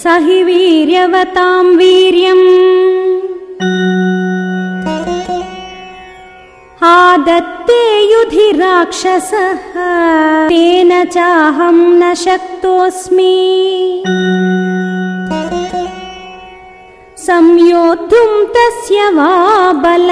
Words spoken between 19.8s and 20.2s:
बल